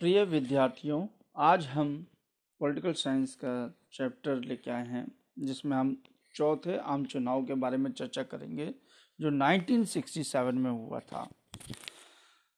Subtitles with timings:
[0.00, 1.06] प्रिय विद्यार्थियों,
[1.36, 2.06] आज हम
[2.60, 6.02] पॉलिटिकल साइंस का चैप्टर लेके आए हैं, जिसमें हम
[6.34, 8.74] चौथे आम चुनाव के बारे में चर्चा करेंगे,
[9.20, 11.30] जो 1967 में हुआ था।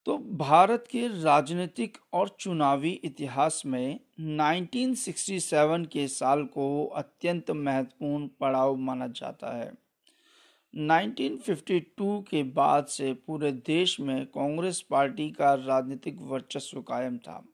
[0.06, 8.77] तो भारत के राजनीतिक और चुनावी इतिहास में 1967 के साल को अत्यंत महत्वपूर्ण पड़ाव
[8.77, 9.82] माना जाता है।
[10.75, 17.45] 1952 के बाद से पूरे देश में कांग्रेस पार्टी का राजनीतिक वर्चस्व कायम था।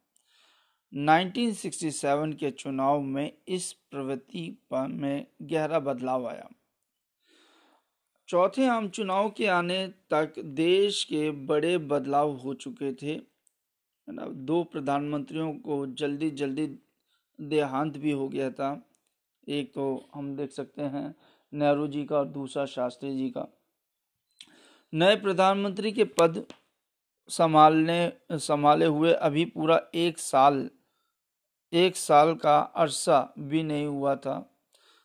[0.95, 6.49] 1967 के चुनाव में इस प्रवृत्ति में गहरा बदलाव आया।
[8.29, 13.21] चौथे आम चुनाव के आने तक देश के बड़े बदलाव हो चुके थे।
[14.31, 16.67] दो प्रधानमंत्रियों को जल्दी जल्दी
[17.41, 18.89] देहांत भी हो गया था।
[19.49, 21.15] एक तो हम देख सकते हैं
[21.55, 23.59] नेहरू जी का और दूसरा शास्त्री जी का।
[24.95, 26.47] नए प्रधानमंत्री के पद
[27.29, 30.71] संभालने, संभाले हुए अभी पूरा एक साल
[31.73, 34.59] एक साल का अरसा भी नहीं हुआ था।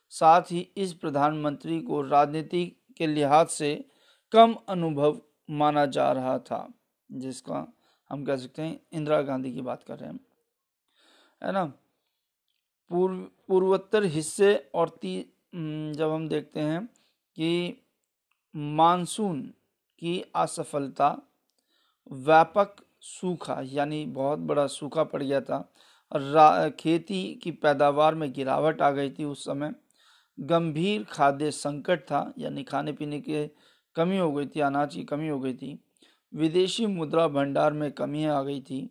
[0.08, 3.84] साथ ही इस प्रधानमंत्री को राजनीति के लिहाज से
[4.32, 5.20] कम अनुभव
[5.50, 6.72] माना जा रहा था,
[7.12, 7.76] जिसका
[8.10, 10.20] हम कह सकते हैं इंदिरा गांधी की बात कर रहे हैं।
[11.42, 11.64] है ना?
[12.88, 13.16] पूर्व,
[13.48, 16.86] पूर्वोत्तर हिस्से और ती जब हम देखते हैं
[17.36, 17.82] कि
[18.56, 19.42] मानसून
[19.98, 21.10] की असफलता
[22.12, 28.90] व्यापक सूखा, यानी बहुत बड़ा सूखा पड़ गया था। खेती की पैदावार में गिरावट आ
[28.90, 29.72] गई थी उस समय।
[30.40, 33.46] गंभीर खाद्य संकट था, यानी खाने पीने के
[33.96, 35.78] कमी हो गई थी, अनाज की कमी हो गई थी।
[36.34, 38.88] विदेशी मुद्रा भंडार में कमी आ गई थी।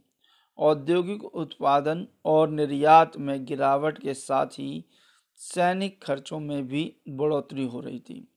[0.58, 4.84] औद्योगिक उत्पादन और निर्यात में गिरावट के साथ ही
[5.44, 8.28] सैनिक खर्चों में भी बढ़ोतरी हो रही थी।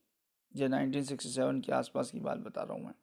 [0.56, 2.94] ये 1967 के आसपास की बात बता रहा हूँ मैं।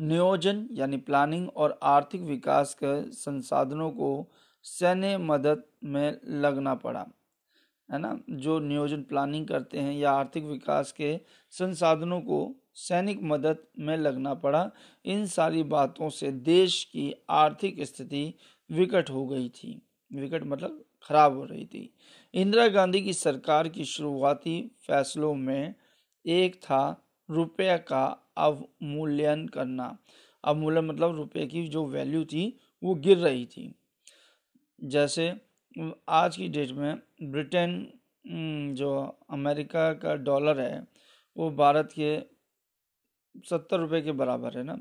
[0.00, 4.30] नियोजन यानी प्लानिंग और आर्थिक विकास के संसाधनों को
[4.62, 7.06] सैन्य मदद में लगना पड़ा,
[7.88, 8.20] है ना?
[8.30, 11.20] जो नियोजन प्लानिंग करते हैं या आर्थिक विकास के
[11.50, 14.70] संसाधनों को सैनिक मदद में लगना पड़ा,
[15.04, 18.34] इन सारी बातों से देश की आर्थिक स्थिति
[18.70, 21.90] विकट हो गई थी। विकट मतलब खराब हो रही थी।
[22.34, 25.74] इंदिरा गांधी की सरकार की शुरुआती फैसलों में
[26.24, 28.04] एक था रुपये का
[28.36, 29.96] अवमूल्यन करना।
[30.44, 33.72] अवमूल्यन मतलब रुपये की जो वैल्यू थी, वो गिर रही थी।
[34.84, 35.32] जैसे
[36.08, 37.92] आज की डेट में ब्रिटेन
[38.76, 38.94] जो
[39.30, 40.86] अमेरिका का डॉलर है,
[41.36, 42.18] वो भारत के
[43.44, 44.76] सत्तर रुपये के बराबर है ना।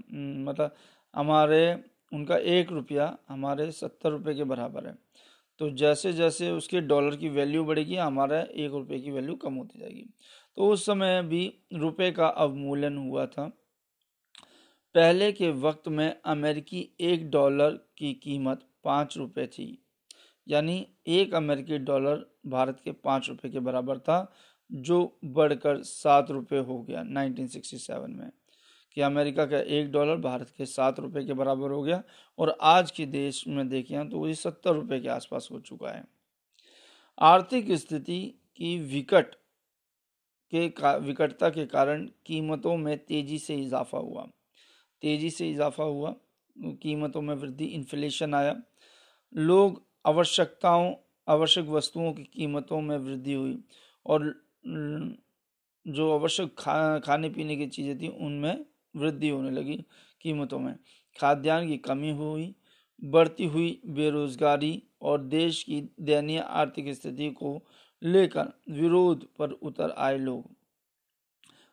[0.51, 0.75] मतलब
[1.13, 1.83] हमारे
[2.15, 4.95] उनका एक रुपया हमारे सत्तर रुपये के बराबर है।
[5.59, 9.79] तो जैसे जैसे उसके डॉलर की वैल्यू बढ़ेगी, हमारा एक रुपये की वैल्यू कम होती
[9.79, 10.05] जाएगी।
[10.57, 13.47] तो उस समय भी रुपये का अवमूल्यन हुआ था।
[14.95, 19.85] पहले के वक्त में अमेरिकी एक डॉलर की कीमत पाँच रुपये थी।
[20.47, 24.33] यानी एक अमेरिकी डॉलर भारत के पाँच रुपये के बराबर था,
[24.71, 28.31] जो बढ़कर सात रुपये हो गया 1967 में।
[28.97, 32.01] कि अमेरिका का एक डॉलर भारत के सात रुपये के बराबर हो गया
[32.37, 36.03] और आज के देश में देखें तो वही सत्तर रुपये के आसपास हो चुका है।
[37.17, 38.21] आर्थिक स्थिति
[38.55, 39.35] की विकट
[40.53, 40.67] के
[40.99, 44.27] विकटता के कारण कीमतों में तेज़ी से इजाफा हुआ।
[45.03, 46.13] तेज़ी से इजाफा हुआ,
[46.55, 48.55] कीमतों में वृद्धि, इन्फ्लेशन आया।
[49.33, 50.93] लोग आवश्यकताओं,
[51.27, 53.57] आवश्यक वस्तुओं की कीमतों में वृद्धि हुई
[54.05, 54.33] और
[55.85, 59.83] जो आवश्यक खा, खाने पीने की चीज़ें थी उनमें वृद्धि होने लगी
[60.21, 60.75] कीमतों में।
[61.15, 62.53] खाद्यान्न की कमी हुई,
[63.03, 67.59] बढ़ती हुई बेरोजगारी और देश की दयनीय आर्थिक स्थिति को
[68.01, 70.49] लेकर विरोध पर उतर आए लोग।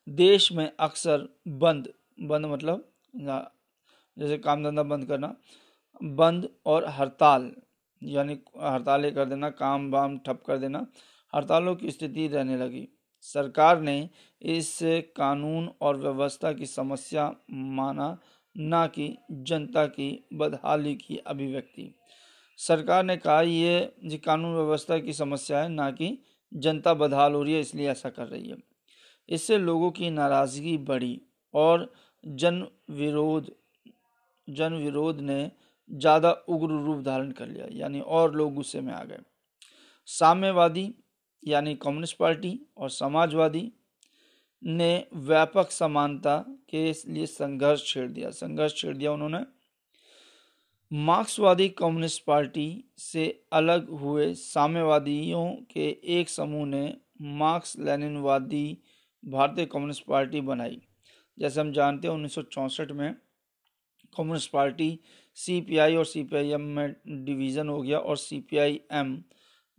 [0.08, 2.88] देश में अक्सर बंद बंद मतलब
[4.16, 5.34] जैसे काम धंधा बंद करना,
[6.04, 7.50] बंद और हड़ताल,
[8.02, 10.86] यानी हड़तालें कर देना काम वाम ठप कर देना,
[11.32, 12.88] हड़तालों की स्थिति रहने लगी।
[13.24, 14.08] सरकार ने
[14.42, 14.78] इस
[15.16, 18.16] कानून और व्यवस्था की समस्या माना
[18.56, 21.94] ना कि जनता की बदहाली की अभिव्यक्ति।
[22.58, 26.18] सरकार ने कहा, ये कानून व्यवस्था की समस्या है, ना कि
[26.52, 28.56] जनता बदहाल हो रही है, इसलिए ऐसा कर रही है।
[29.28, 31.20] इससे लोगों की नाराज़गी बढ़ी
[31.54, 31.92] और
[32.24, 33.50] जन विरोध
[34.48, 35.50] जन विरोध ने
[35.90, 39.18] ज़्यादा उग्र रूप धारण कर लिया, यानी और लोग गुस्से में आ गए।
[40.08, 40.84] साम्यवादी
[41.46, 43.72] यानी कम्युनिस्ट पार्टी और समाजवादी
[44.62, 46.38] ने व्यापक समानता
[46.70, 49.44] के लिए संघर्ष छेड़ दिया। संघर्ष छेड़ दिया उन्होंने।
[50.92, 58.78] मार्क्सवादी कम्युनिस्ट पार्टी से अलग हुए साम्यवादियों के एक समूह ने मार्क्स लेनिनवादी
[59.24, 60.82] भारतीय कम्युनिस्ट पार्टी बनाई।
[61.38, 62.38] जैसे हम जानते हैं, उन्नीस
[62.92, 63.14] में
[64.16, 64.98] कम्युनिस्ट पार्टी
[65.34, 69.22] सीपीआई और सीपीआईएम में डिवीज़न हो गया और सी सीपीआईएम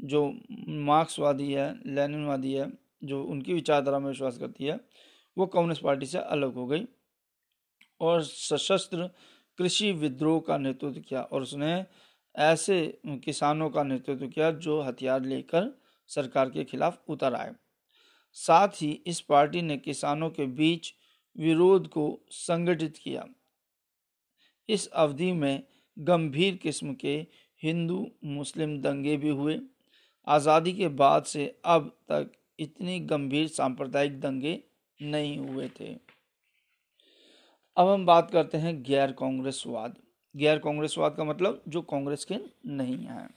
[0.04, 2.72] जो मार्क्सवादी है, लेनिनवादी है,
[3.04, 4.80] जो उनकी विचारधारा में विश्वास करती है,
[5.38, 6.86] वो कम्युनिस्ट पार्टी से अलग हो गई
[8.02, 9.10] और सशस्त्र
[9.58, 11.86] कृषि विद्रोह का नेतृत्व किया और उसने
[12.36, 17.54] ऐसे किसानों का नेतृत्व किया जो हथियार लेकर सरकार के खिलाफ उतर आए।
[18.34, 20.94] साथ ही इस पार्टी ने किसानों के बीच
[21.38, 23.26] विरोध को संगठित किया।
[24.70, 25.64] इस अवधि में
[26.00, 27.28] गंभीर किस्म के
[27.64, 29.60] हिंदू, मुस्लिम दंगे भी हुए।
[30.28, 34.62] आज़ादी के बाद से अब तक इतनी गंभीर सांप्रदायिक दंगे
[35.00, 35.94] नहीं हुए थे।
[37.78, 39.96] अब हम बात करते हैं गैर कांग्रेसवाद।
[40.36, 42.36] गैर कांग्रेसवाद का मतलब जो कांग्रेस के
[42.68, 43.28] नहीं है।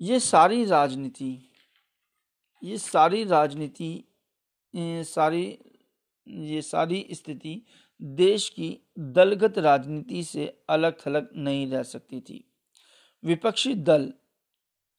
[0.00, 1.38] ये सारी राजनीति,
[2.62, 4.04] ये सारी राजनीति
[4.74, 5.58] सारी,
[6.26, 7.62] ये सारी स्थिति
[8.00, 12.44] देश की दलगत राजनीति से अलग थलग नहीं रह सकती थी।
[13.24, 14.12] विपक्षी दल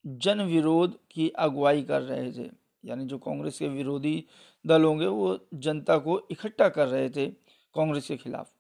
[0.06, 2.50] जन विरोध की अगुवाई कर रहे थे।
[2.86, 4.24] यानी जो कांग्रेस के विरोधी
[4.68, 7.28] दल होंगे, वो जनता को इकट्ठा कर रहे थे
[7.76, 8.52] कांग्रेस के खिलाफ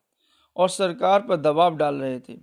[0.55, 2.33] और सरकार पर दबाव डाल रहे थे।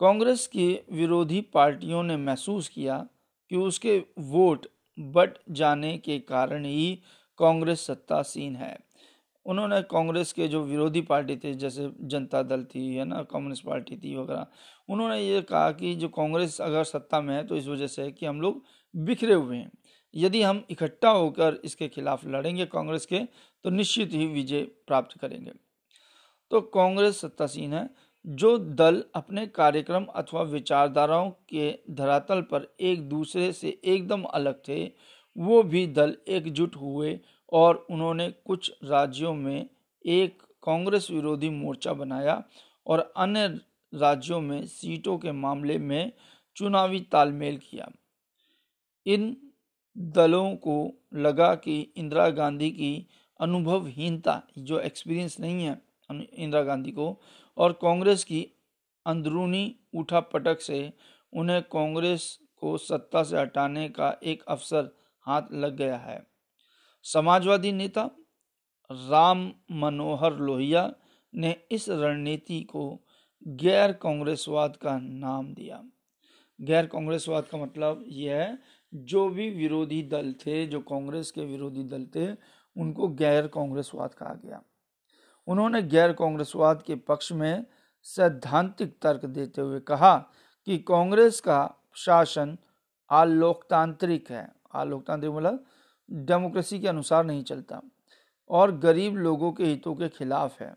[0.00, 3.06] कांग्रेस की विरोधी पार्टियों ने महसूस किया
[3.50, 4.66] कि उसके वोट
[4.98, 7.02] बट जाने के कारण ही
[7.38, 8.78] कांग्रेस सत्तासीन है।
[9.46, 13.96] उन्होंने कांग्रेस के जो विरोधी पार्टी थे, जैसे जनता दल थी, है ना, कम्युनिस्ट पार्टी
[13.96, 14.46] थी वगैरह,
[14.88, 18.12] उन्होंने ये कहा कि जो कांग्रेस अगर सत्ता में है तो इस वजह से है
[18.12, 18.62] कि हम लोग
[18.94, 19.70] बिखरे हुए हैं।
[20.14, 23.20] यदि हम इकट्ठा होकर इसके खिलाफ लड़ेंगे कांग्रेस के
[23.64, 25.52] तो निश्चित ही विजय प्राप्त करेंगे।
[26.50, 27.88] तो कांग्रेस सत्तासीन है,
[28.24, 34.84] जो दल अपने कार्यक्रम अथवा विचारधाराओं के धरातल पर एक दूसरे से एकदम अलग थे,
[35.36, 37.18] वो भी दल एकजुट हुए
[37.54, 39.68] और उन्होंने कुछ राज्यों में
[40.06, 42.42] एक कांग्रेस विरोधी मोर्चा बनाया
[42.86, 43.46] और अन्य
[43.92, 46.12] राज्यों में सीटों के मामले में
[46.56, 47.90] चुनावी तालमेल किया।
[49.06, 49.36] इन
[49.98, 50.76] दलों को
[51.14, 53.06] लगा कि इंदिरा गांधी की
[53.40, 57.20] अनुभवहीनता, जो एक्सपीरियंस नहीं है इंदिरा गांधी को,
[57.56, 58.46] और कांग्रेस की
[59.06, 60.92] अंदरूनी उठापटक से
[61.32, 66.33] उन्हें कांग्रेस को सत्ता से हटाने का एक अवसर हाथ लग गया है।
[67.04, 68.10] समाजवादी नेता
[68.90, 70.92] राम मनोहर लोहिया
[71.34, 73.04] ने इस रणनीति को
[73.46, 75.82] गैर कांग्रेसवाद का नाम दिया।
[76.60, 78.58] गैर कांग्रेसवाद का मतलब यह है,
[78.94, 82.32] जो भी विरोधी दल थे, जो कांग्रेस के विरोधी दल थे,
[82.76, 84.62] उनको गैर कांग्रेसवाद कहा गया।
[85.46, 87.66] उन्होंने गैर कांग्रेसवाद के पक्ष में
[88.02, 90.16] सैद्धांतिक तर्क देते हुए कहा
[90.66, 92.58] कि कांग्रेस का शासन
[93.10, 95.64] आलोकतांत्रिक है। आलोकतांत्रिक मतलब
[96.08, 97.80] डेमोक्रेसी के अनुसार नहीं चलता
[98.50, 100.74] और गरीब लोगों के हितों के खिलाफ है।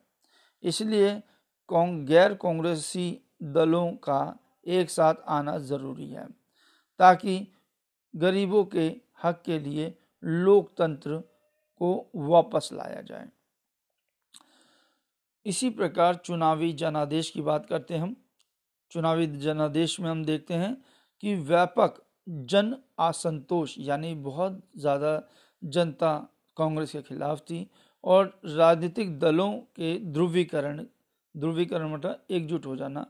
[0.64, 1.22] इसलिए
[1.70, 6.26] गैर कांग्रेसी दलों का एक साथ आना ज़रूरी है
[7.00, 7.48] ताकि
[8.14, 8.86] गरीबों के
[9.24, 9.94] हक के लिए
[10.24, 11.18] लोकतंत्र
[11.82, 13.28] को वापस लाया जाए।
[15.46, 18.16] इसी प्रकार चुनावी जनादेश की बात करते हैं हम।
[18.92, 20.76] चुनावी जनादेश में हम देखते हैं
[21.24, 25.20] कि व्यापक जन असंतोष, यानी बहुत ज़्यादा
[25.62, 26.16] जनता
[26.58, 27.68] कांग्रेस के खिलाफ थी
[28.04, 30.86] और राजनीतिक दलों के ध्रुवीकरण
[31.36, 33.06] ध्रुवीकरण मतलब एकजुट हो जाना,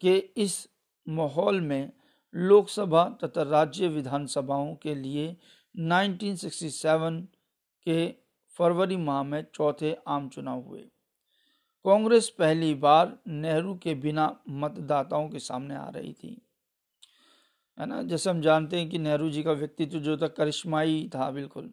[0.00, 0.68] के इस
[1.06, 1.90] माहौल में
[2.34, 5.36] लोकसभा तथा राज्य विधानसभाओं के लिए
[5.74, 7.20] 1967
[7.86, 8.06] के
[8.58, 10.80] फरवरी माह में चौथे आम चुनाव हुए।
[11.84, 16.40] कांग्रेस पहली बार नेहरू के बिना मतदाताओं के सामने आ रही थी।
[17.78, 18.02] है ना?
[18.02, 21.72] जैसे हम जानते हैं कि नेहरू जी का व्यक्तित्व जो था करिश्माई था, बिल्कुल।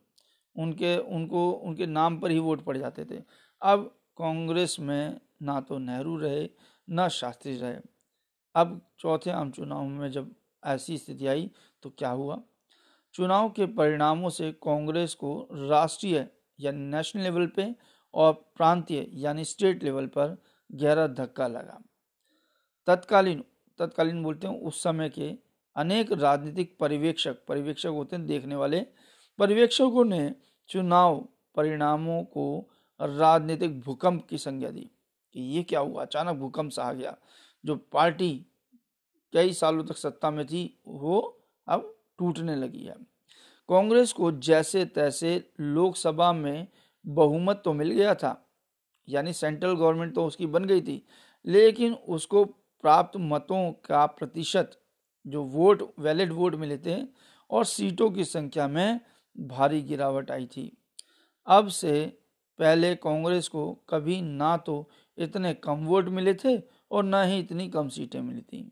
[0.55, 3.23] उनके, उनको, उनके नाम पर ही वोट पड़ जाते थे।
[3.61, 6.49] अब कांग्रेस में ना तो नेहरू रहे,
[6.89, 7.77] ना शास्त्री रहे।
[8.55, 11.51] अब चौथे आम चुनाव में जब ऐसी स्थिति आई
[11.83, 12.41] तो क्या हुआ?
[13.13, 16.27] चुनाव के परिणामों से कांग्रेस को राष्ट्रीय
[16.59, 17.75] यानी नेशनल लेवल पे
[18.13, 20.41] और प्रांतीय यानी स्टेट लेवल पर
[20.71, 21.81] गहरा धक्का लगा।
[22.87, 23.43] तत्कालीन
[23.79, 28.79] तत्कालीन बोलते हैं उस समय के अनेक राजनीतिक पर्यवेक्षक पर्यवेक्षक होते हैं देखने वाले।
[29.39, 30.33] पर्यवेक्षकों ने
[30.69, 31.19] चुनाव
[31.55, 34.89] परिणामों को राजनीतिक भूकंप की संज्ञा दी
[35.35, 36.01] कि ये क्या हुआ?
[36.01, 37.15] अचानक भूकंप सा आ गया।
[37.63, 38.33] जो पार्टी
[39.33, 42.95] कई सालों तक सत्ता में थी, वो अब टूटने लगी है।
[43.69, 46.67] कांग्रेस को जैसे तैसे लोकसभा में
[47.05, 48.49] बहुमत तो मिल गया था,
[49.07, 51.05] यानी सेंट्रल गवर्नमेंट तो उसकी बन गई थी,
[51.45, 54.79] लेकिन उसको प्राप्त मतों का प्रतिशत
[55.27, 56.97] जो वोट वैलिड वोट मिले थे
[57.49, 58.99] और सीटों की संख्या में
[59.38, 60.71] भारी गिरावट आई थी।
[61.47, 62.05] अब से
[62.59, 66.57] पहले कांग्रेस को कभी ना तो इतने कम वोट मिले थे
[66.91, 68.71] और ना ही इतनी कम सीटें मिली थी।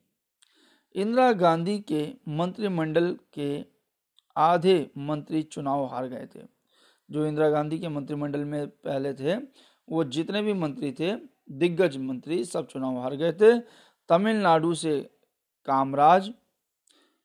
[0.96, 3.66] इंदिरा गांधी के मंत्रिमंडल के
[4.36, 6.46] आधे मंत्री चुनाव हार गए थे।
[7.10, 9.36] जो इंदिरा गांधी के मंत्रिमंडल में पहले थे,
[9.90, 11.16] वो जितने भी मंत्री थे,
[11.52, 13.60] दिग्गज मंत्री सब चुनाव हार गए थे।
[14.10, 15.10] तमिलनाडु से
[15.68, 16.32] कामराज,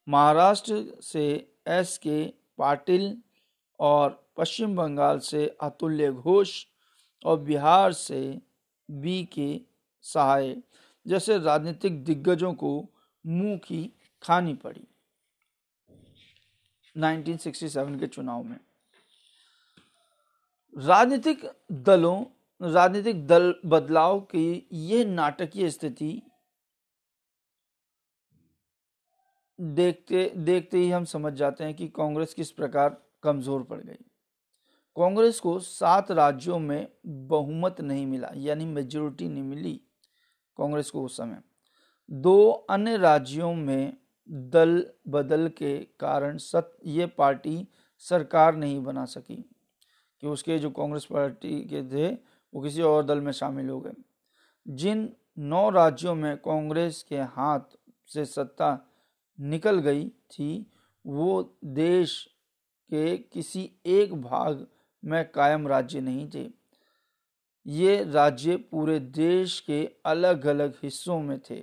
[0.09, 2.25] महाराष्ट्र से एस के
[2.59, 3.17] पाटिल
[3.81, 6.67] और पश्चिम बंगाल से अतुल्य घोष
[7.25, 8.41] और बिहार से
[8.91, 9.61] बी के
[10.03, 10.57] सहाय,
[11.07, 12.89] जैसे राजनीतिक दिग्गजों को
[13.27, 14.87] मुँह की खानी पड़ी।
[16.97, 18.59] 1967 के चुनाव में।
[20.79, 22.25] राजनीतिक दलों,
[22.63, 26.23] राजनीतिक दल बदलाव की यह नाटकीय स्थिति
[29.63, 33.99] देखते देखते ही हम समझ जाते हैं कि कांग्रेस किस प्रकार कमज़ोर पड़ गई।
[34.97, 39.81] कांग्रेस को सात राज्यों में बहुमत नहीं मिला, यानी मेजोरिटी नहीं मिली
[40.59, 41.41] कांग्रेस को उस समय।
[42.11, 43.97] दो अन्य राज्यों में
[44.31, 49.37] दल बदल के कारण सत, ये पार्टी सरकार नहीं बना सकी,
[50.21, 52.15] कि उसके जो कांग्रेस पार्टी के थे,
[52.55, 53.95] वो किसी और दल में शामिल हो गए।
[54.67, 57.77] जिन नौ राज्यों में कांग्रेस के हाथ
[58.07, 58.89] से सत्ता
[59.43, 60.73] निकल गई थी,
[61.07, 62.29] वो देश
[62.91, 64.67] के किसी एक भाग
[65.05, 66.51] में कायम राज्य नहीं थे।
[67.67, 71.61] ये राज्य पूरे देश के अलग अलग हिस्सों में थे।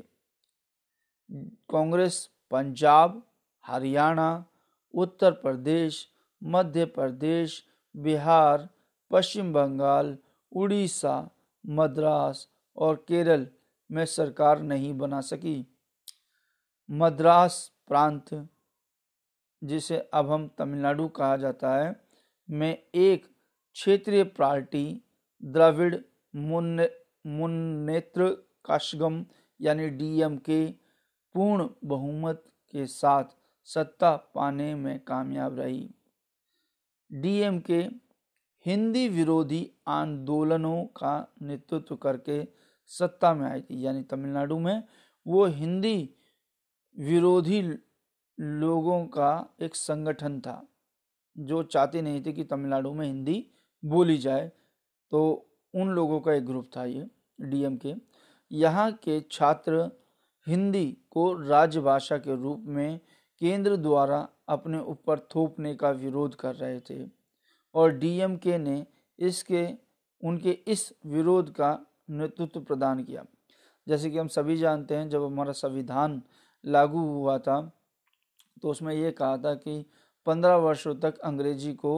[1.69, 3.23] कांग्रेस, पंजाब,
[3.65, 4.45] हरियाणा,
[4.93, 6.07] उत्तर प्रदेश,
[6.43, 7.65] मध्य प्रदेश,
[7.97, 8.69] बिहार,
[9.11, 10.17] पश्चिम बंगाल,
[10.51, 11.29] उड़ीसा,
[11.67, 13.47] मद्रास और केरल
[13.91, 15.78] में सरकार नहीं बना सकी।
[16.89, 17.55] मद्रास
[17.87, 18.25] प्रांत,
[19.61, 21.95] जिसे अब हम तमिलनाडु कहा जाता है,
[22.49, 23.25] में एक
[23.75, 25.01] क्षेत्रीय पार्टी,
[25.43, 25.95] द्रविड़
[27.27, 28.29] मुन्नेत्र
[28.65, 29.25] काशगम
[29.59, 30.65] यानी डीएम के
[31.35, 32.43] पूर्ण बहुमत
[32.73, 33.23] के साथ
[33.67, 35.89] सत्ता पाने में कामयाब रही।
[37.11, 37.79] डीएम के
[38.65, 42.43] हिंदी विरोधी आंदोलनों का नेतृत्व करके
[42.91, 44.83] सत्ता में आई थी, यानी तमिलनाडु में,
[45.25, 46.09] वो हिंदी
[46.99, 47.61] विरोधी
[48.39, 50.67] लोगों का एक संगठन था,
[51.37, 53.45] जो चाहते नहीं थे कि तमिलनाडु में हिंदी
[53.85, 54.51] बोली जाए।
[55.11, 57.07] तो उन लोगों का एक ग्रुप था ये,
[57.41, 57.93] डीएम के।
[58.51, 59.91] यहाँ के छात्र
[60.47, 62.99] हिंदी को राजभाषा के रूप में
[63.39, 67.09] केंद्र द्वारा अपने ऊपर थोपने का विरोध कर रहे थे।
[67.75, 68.85] और डीएमके ने
[69.19, 69.67] इसके,
[70.23, 73.25] उनके इस विरोध का नेतृत्व प्रदान किया।
[73.87, 76.21] जैसे कि हम सभी जानते हैं, जब हमारा संविधान
[76.63, 77.59] लागू हुआ था।
[78.61, 79.85] तो उसमें ये कहा था कि
[80.27, 81.93] पंद्रह वर्षों तक अंग्रेज़ी को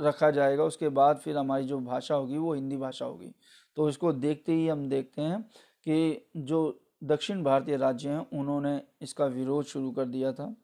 [0.00, 3.32] रखा जाएगा, उसके बाद फिर हमारी जो भाषा होगी वो हिंदी भाषा होगी।
[3.76, 5.42] तो इसको देखते ही हम देखते हैं
[5.86, 10.54] कि जो दक्षिण भारतीय राज्य हैं, उन्होंने इसका विरोध शुरू कर दिया था।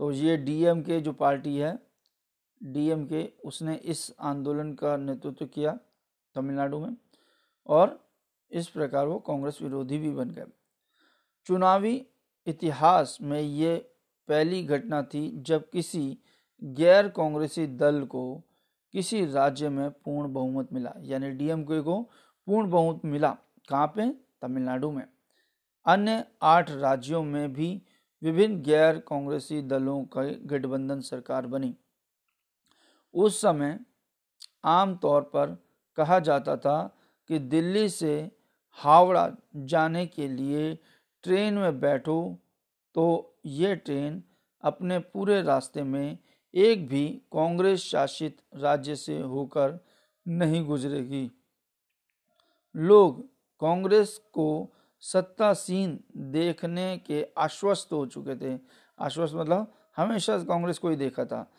[0.00, 1.78] तो ये डीएम के जो पार्टी है,
[2.60, 5.78] डीएम के, उसने इस आंदोलन का नेतृत्व किया
[6.36, 6.96] तमिलनाडु में
[7.66, 7.98] और
[8.52, 10.44] इस प्रकार वो कांग्रेस विरोधी भी बन गए।
[11.44, 12.06] चुनावी
[12.46, 13.76] इतिहास में ये
[14.28, 16.18] पहली घटना थी जब किसी
[16.64, 18.42] गैर कांग्रेसी दल को
[18.92, 22.02] किसी राज्य में पूर्ण बहुमत मिला, यानी डीएमके को
[22.46, 23.36] पूर्ण बहुमत मिला,
[23.68, 24.10] कहाँ पे?
[24.42, 25.06] तमिलनाडु में।
[25.86, 27.82] अन्य आठ राज्यों में भी
[28.22, 31.76] विभिन्न गैर कांग्रेसी दलों का गठबंधन सरकार बनी।
[33.14, 33.80] उस समय
[34.64, 35.64] आम तौर पर
[35.96, 36.96] कहा जाता था
[37.28, 38.30] कि दिल्ली से
[38.70, 40.78] हावड़ा जाने के लिए
[41.22, 42.38] ट्रेन में बैठो
[42.94, 44.22] तो ये ट्रेन
[44.62, 46.18] अपने पूरे रास्ते में
[46.54, 49.78] एक भी कांग्रेस शासित राज्य से होकर
[50.28, 51.30] नहीं गुजरेगी।
[52.76, 53.22] लोग
[53.60, 58.60] कांग्रेस को सत्तासीन देखने के आश्वस्त हो चुके थे।
[58.98, 61.50] आश्वस्त मतलब हमेशा कांग्रेस को ही देखा था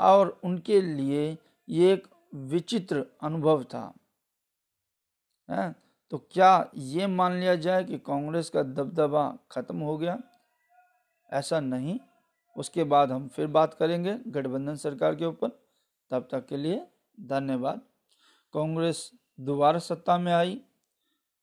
[0.00, 3.92] और उनके लिए ये एक विचित्र अनुभव था।
[5.48, 5.83] है?
[6.14, 10.22] तो क्या ये मान लिया जाए कि कांग्रेस का दबदबा खत्म हो गया?
[11.32, 12.00] ऐसा नहीं।
[12.56, 15.48] उसके बाद हम फिर बात करेंगे गठबंधन सरकार के ऊपर।
[16.10, 16.86] तब तक के लिए
[17.20, 17.80] धन्यवाद।
[18.52, 20.54] कांग्रेस दोबारा सत्ता में आई,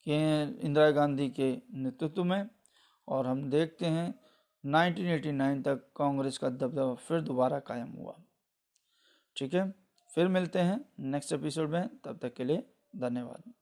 [0.06, 2.50] कि इंदिरा गांधी के नेतृत्व में,
[3.08, 4.20] और हम देखते हैं
[4.66, 8.16] 1989 तक कांग्रेस का दबदबा फिर दोबारा कायम हुआ।
[9.38, 9.74] ठीक है,
[10.10, 13.54] फिर मिलते हैं नेक्स्ट एपिसोड में। तब तक के लिए धन्यवाद।